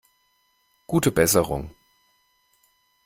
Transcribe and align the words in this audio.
Gute 0.87 1.11
Besserung! 1.11 1.69